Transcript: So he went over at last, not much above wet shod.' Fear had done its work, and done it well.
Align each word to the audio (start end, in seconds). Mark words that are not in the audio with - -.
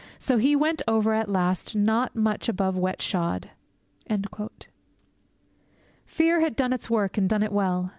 So 0.17 0.39
he 0.39 0.55
went 0.55 0.81
over 0.87 1.13
at 1.13 1.29
last, 1.29 1.75
not 1.75 2.15
much 2.15 2.49
above 2.49 2.75
wet 2.75 3.03
shod.' 3.03 3.51
Fear 6.07 6.39
had 6.39 6.55
done 6.55 6.73
its 6.73 6.89
work, 6.89 7.19
and 7.19 7.29
done 7.29 7.43
it 7.43 7.51
well. 7.51 7.89